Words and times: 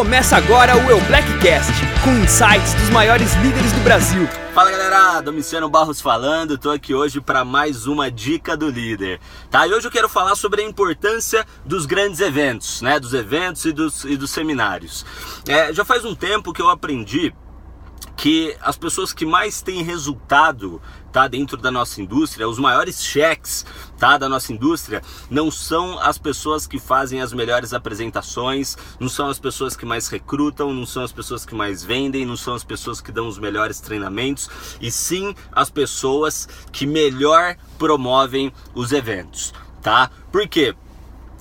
Começa 0.00 0.34
agora 0.38 0.74
o 0.78 0.90
Eu 0.90 0.98
Blackcast, 1.02 1.74
com 2.02 2.10
insights 2.24 2.72
dos 2.72 2.88
maiores 2.88 3.34
líderes 3.34 3.70
do 3.70 3.80
Brasil. 3.80 4.26
Fala 4.54 4.70
galera, 4.70 5.20
Domiciano 5.20 5.68
Barros 5.68 6.00
falando, 6.00 6.56
tô 6.56 6.70
aqui 6.70 6.94
hoje 6.94 7.20
para 7.20 7.44
mais 7.44 7.86
uma 7.86 8.10
dica 8.10 8.56
do 8.56 8.70
líder. 8.70 9.20
Tá? 9.50 9.66
E 9.66 9.74
hoje 9.74 9.86
eu 9.86 9.90
quero 9.90 10.08
falar 10.08 10.36
sobre 10.36 10.62
a 10.62 10.64
importância 10.64 11.46
dos 11.66 11.84
grandes 11.84 12.20
eventos, 12.20 12.80
né? 12.80 12.98
Dos 12.98 13.12
eventos 13.12 13.66
e 13.66 13.72
dos, 13.72 14.04
e 14.04 14.16
dos 14.16 14.30
seminários. 14.30 15.04
É, 15.46 15.70
já 15.70 15.84
faz 15.84 16.02
um 16.02 16.14
tempo 16.14 16.50
que 16.54 16.62
eu 16.62 16.70
aprendi 16.70 17.34
que 18.20 18.54
as 18.60 18.76
pessoas 18.76 19.14
que 19.14 19.24
mais 19.24 19.62
têm 19.62 19.82
resultado 19.82 20.78
tá 21.10 21.26
dentro 21.26 21.56
da 21.56 21.70
nossa 21.70 22.02
indústria, 22.02 22.46
os 22.46 22.58
maiores 22.58 23.02
cheques 23.02 23.64
tá 23.98 24.18
da 24.18 24.28
nossa 24.28 24.52
indústria 24.52 25.00
não 25.30 25.50
são 25.50 25.98
as 25.98 26.18
pessoas 26.18 26.66
que 26.66 26.78
fazem 26.78 27.22
as 27.22 27.32
melhores 27.32 27.72
apresentações, 27.72 28.76
não 29.00 29.08
são 29.08 29.26
as 29.30 29.38
pessoas 29.38 29.74
que 29.74 29.86
mais 29.86 30.08
recrutam, 30.08 30.70
não 30.70 30.84
são 30.84 31.02
as 31.02 31.12
pessoas 31.12 31.46
que 31.46 31.54
mais 31.54 31.82
vendem, 31.82 32.26
não 32.26 32.36
são 32.36 32.52
as 32.52 32.62
pessoas 32.62 33.00
que 33.00 33.10
dão 33.10 33.26
os 33.26 33.38
melhores 33.38 33.80
treinamentos, 33.80 34.50
e 34.82 34.90
sim 34.90 35.34
as 35.50 35.70
pessoas 35.70 36.46
que 36.70 36.86
melhor 36.86 37.56
promovem 37.78 38.52
os 38.74 38.92
eventos, 38.92 39.54
tá? 39.80 40.10
Por 40.30 40.46
quê? 40.46 40.74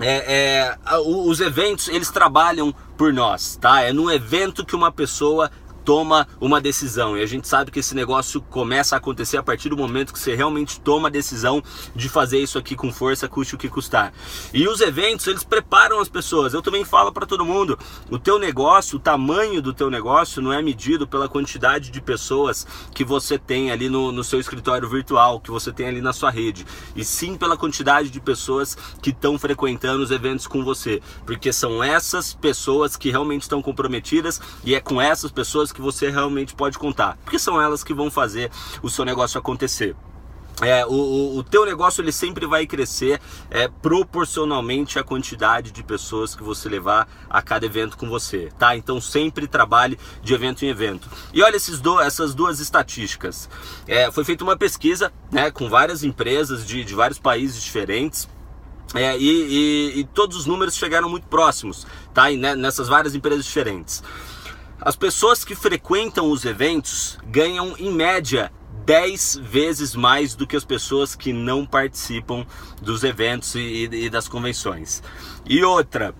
É, 0.00 0.74
é, 0.90 0.98
os 1.06 1.38
eventos 1.38 1.86
eles 1.86 2.10
trabalham 2.10 2.74
por 2.96 3.12
nós, 3.12 3.54
tá? 3.54 3.82
É 3.82 3.92
num 3.92 4.10
evento 4.10 4.66
que 4.66 4.74
uma 4.74 4.90
pessoa 4.90 5.52
toma 5.84 6.26
uma 6.40 6.60
decisão. 6.60 7.16
E 7.16 7.22
a 7.22 7.26
gente 7.26 7.46
sabe 7.46 7.70
que 7.70 7.80
esse 7.80 7.94
negócio 7.94 8.40
começa 8.40 8.96
a 8.96 8.98
acontecer 8.98 9.36
a 9.36 9.42
partir 9.42 9.68
do 9.68 9.76
momento 9.76 10.12
que 10.12 10.18
você 10.18 10.34
realmente 10.34 10.80
toma 10.80 11.08
a 11.08 11.10
decisão 11.10 11.62
de 11.94 12.08
fazer 12.08 12.38
isso 12.38 12.58
aqui 12.58 12.74
com 12.74 12.92
força, 12.92 13.28
custe 13.28 13.54
o 13.54 13.58
que 13.58 13.68
custar. 13.68 14.12
E 14.52 14.66
os 14.66 14.80
eventos, 14.80 15.26
eles 15.26 15.44
preparam 15.44 16.00
as 16.00 16.08
pessoas. 16.08 16.54
Eu 16.54 16.62
também 16.62 16.84
falo 16.84 17.12
para 17.12 17.26
todo 17.26 17.44
mundo, 17.44 17.78
o 18.10 18.18
teu 18.18 18.38
negócio, 18.38 18.96
o 18.96 19.00
tamanho 19.00 19.60
do 19.60 19.72
teu 19.72 19.90
negócio 19.90 20.40
não 20.40 20.52
é 20.52 20.62
medido 20.62 21.06
pela 21.06 21.28
quantidade 21.28 21.90
de 21.90 22.00
pessoas 22.00 22.66
que 22.94 23.04
você 23.04 23.38
tem 23.38 23.70
ali 23.70 23.88
no, 23.88 24.10
no 24.10 24.24
seu 24.24 24.40
escritório 24.40 24.88
virtual, 24.88 25.40
que 25.40 25.50
você 25.50 25.72
tem 25.72 25.86
ali 25.86 26.00
na 26.00 26.12
sua 26.12 26.30
rede, 26.30 26.66
e 26.96 27.04
sim 27.04 27.36
pela 27.36 27.56
quantidade 27.56 28.10
de 28.10 28.20
pessoas 28.20 28.76
que 29.02 29.10
estão 29.10 29.38
frequentando 29.38 30.02
os 30.02 30.10
eventos 30.10 30.46
com 30.46 30.64
você, 30.64 31.02
porque 31.26 31.52
são 31.52 31.82
essas 31.82 32.32
pessoas 32.32 32.96
que 32.96 33.10
realmente 33.10 33.42
estão 33.42 33.60
comprometidas 33.60 34.40
e 34.64 34.74
é 34.74 34.80
com 34.80 35.00
essas 35.00 35.30
pessoas 35.30 35.72
que 35.74 35.82
você 35.82 36.08
realmente 36.08 36.54
pode 36.54 36.78
contar, 36.78 37.18
porque 37.24 37.38
são 37.38 37.60
elas 37.60 37.84
que 37.84 37.92
vão 37.92 38.10
fazer 38.10 38.50
o 38.82 38.88
seu 38.88 39.04
negócio 39.04 39.38
acontecer. 39.38 39.94
É, 40.62 40.86
o, 40.86 41.36
o, 41.36 41.42
teu 41.42 41.66
negócio 41.66 42.00
ele 42.00 42.12
sempre 42.12 42.46
vai 42.46 42.64
crescer 42.64 43.20
é, 43.50 43.66
proporcionalmente 43.66 44.98
à 44.98 45.02
quantidade 45.02 45.72
de 45.72 45.82
pessoas 45.82 46.36
que 46.36 46.44
você 46.44 46.68
levar 46.68 47.08
a 47.28 47.42
cada 47.42 47.66
evento 47.66 47.96
com 47.96 48.08
você, 48.08 48.52
tá? 48.56 48.76
Então 48.76 49.00
sempre 49.00 49.48
trabalhe 49.48 49.98
de 50.22 50.32
evento 50.32 50.64
em 50.64 50.68
evento. 50.68 51.10
E 51.32 51.42
olha 51.42 51.56
esses 51.56 51.80
do, 51.80 52.00
essas 52.00 52.34
duas 52.34 52.60
estatísticas. 52.60 53.48
É, 53.88 54.12
foi 54.12 54.24
feita 54.24 54.44
uma 54.44 54.56
pesquisa 54.56 55.12
né, 55.30 55.50
com 55.50 55.68
várias 55.68 56.04
empresas 56.04 56.64
de, 56.64 56.84
de 56.84 56.94
vários 56.94 57.18
países 57.18 57.60
diferentes. 57.60 58.28
É, 58.94 59.18
e, 59.18 59.24
e, 59.24 60.00
e, 60.00 60.04
todos 60.04 60.36
os 60.36 60.46
números 60.46 60.76
chegaram 60.76 61.08
muito 61.08 61.26
próximos, 61.26 61.84
tá? 62.12 62.30
E, 62.30 62.36
né, 62.36 62.54
nessas 62.54 62.86
várias 62.86 63.12
empresas 63.12 63.44
diferentes. 63.44 64.04
As 64.80 64.96
pessoas 64.96 65.44
que 65.44 65.54
frequentam 65.54 66.30
os 66.30 66.44
eventos 66.44 67.18
ganham 67.26 67.74
em 67.78 67.92
média 67.92 68.52
10 68.84 69.36
vezes 69.36 69.94
mais 69.94 70.34
do 70.34 70.46
que 70.46 70.56
as 70.56 70.64
pessoas 70.64 71.14
que 71.14 71.32
não 71.32 71.64
participam 71.64 72.44
dos 72.82 73.02
eventos 73.02 73.54
e, 73.54 73.88
e 73.90 74.10
das 74.10 74.28
convenções. 74.28 75.02
E 75.46 75.64
outra, 75.64 76.14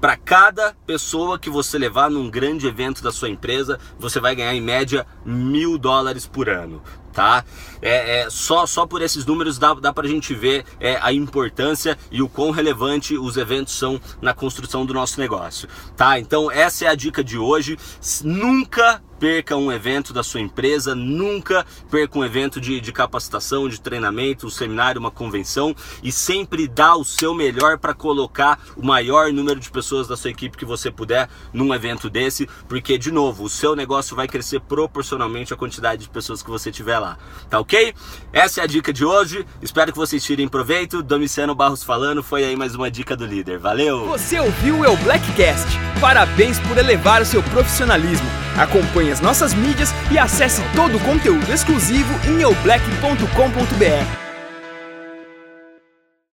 para 0.00 0.16
cada 0.16 0.74
pessoa 0.86 1.38
que 1.38 1.48
você 1.48 1.78
levar 1.78 2.10
num 2.10 2.28
grande 2.28 2.66
evento 2.66 3.02
da 3.02 3.12
sua 3.12 3.28
empresa, 3.28 3.78
você 3.98 4.20
vai 4.20 4.34
ganhar 4.34 4.54
em 4.54 4.60
média 4.60 5.06
mil 5.24 5.78
dólares 5.78 6.26
por 6.26 6.48
ano 6.48 6.82
tá? 7.12 7.44
É, 7.82 8.20
é, 8.20 8.30
só, 8.30 8.66
só 8.66 8.86
por 8.86 9.02
esses 9.02 9.24
números 9.24 9.58
dá, 9.58 9.74
dá 9.74 9.92
pra 9.92 10.06
gente 10.06 10.34
ver 10.34 10.64
é, 10.78 10.98
a 11.00 11.12
importância 11.12 11.98
e 12.10 12.22
o 12.22 12.28
quão 12.28 12.50
relevante 12.50 13.16
os 13.16 13.36
eventos 13.36 13.74
são 13.74 14.00
na 14.20 14.34
construção 14.34 14.84
do 14.84 14.94
nosso 14.94 15.18
negócio, 15.20 15.68
tá? 15.96 16.18
Então 16.18 16.50
essa 16.50 16.84
é 16.84 16.88
a 16.88 16.94
dica 16.94 17.22
de 17.24 17.38
hoje. 17.38 17.78
Nunca 18.22 19.02
perca 19.20 19.54
um 19.54 19.70
evento 19.70 20.14
da 20.14 20.22
sua 20.22 20.40
empresa, 20.40 20.94
nunca 20.94 21.66
perca 21.90 22.18
um 22.18 22.24
evento 22.24 22.58
de, 22.58 22.80
de 22.80 22.90
capacitação, 22.90 23.68
de 23.68 23.78
treinamento, 23.78 24.46
um 24.46 24.50
seminário, 24.50 24.98
uma 24.98 25.10
convenção 25.10 25.76
e 26.02 26.10
sempre 26.10 26.66
dá 26.66 26.96
o 26.96 27.04
seu 27.04 27.34
melhor 27.34 27.78
para 27.78 27.92
colocar 27.92 28.58
o 28.74 28.84
maior 28.84 29.30
número 29.30 29.60
de 29.60 29.70
pessoas 29.70 30.08
da 30.08 30.16
sua 30.16 30.30
equipe 30.30 30.56
que 30.56 30.64
você 30.64 30.90
puder 30.90 31.28
num 31.52 31.74
evento 31.74 32.08
desse, 32.08 32.48
porque 32.66 32.96
de 32.96 33.12
novo, 33.12 33.44
o 33.44 33.48
seu 33.50 33.76
negócio 33.76 34.16
vai 34.16 34.26
crescer 34.26 34.60
proporcionalmente 34.60 35.52
à 35.52 35.56
quantidade 35.56 36.04
de 36.04 36.08
pessoas 36.08 36.42
que 36.42 36.48
você 36.48 36.72
tiver 36.72 36.98
lá, 37.00 37.18
tá 37.48 37.58
ok? 37.58 37.94
Essa 38.32 38.60
é 38.60 38.64
a 38.64 38.66
dica 38.66 38.92
de 38.92 39.04
hoje, 39.04 39.44
espero 39.60 39.90
que 39.92 39.98
vocês 39.98 40.22
tirem 40.22 40.46
proveito. 40.46 41.02
Domiciano 41.02 41.54
Barros 41.54 41.82
falando, 41.82 42.22
foi 42.22 42.44
aí 42.44 42.56
mais 42.56 42.74
uma 42.74 42.90
dica 42.90 43.16
do 43.16 43.26
líder, 43.26 43.58
valeu! 43.58 44.06
Você 44.06 44.38
ouviu 44.38 44.80
o 44.80 44.96
Blackcast? 44.98 45.66
Parabéns 46.00 46.58
por 46.60 46.78
elevar 46.78 47.20
o 47.22 47.26
seu 47.26 47.42
profissionalismo. 47.42 48.28
Acompanhe 48.56 49.10
as 49.10 49.20
nossas 49.20 49.52
mídias 49.54 49.92
e 50.10 50.18
acesse 50.18 50.62
todo 50.74 50.96
o 50.96 51.00
conteúdo 51.00 51.52
exclusivo 51.52 52.12
em 52.28 52.40
eublack.com.br. 52.42 54.29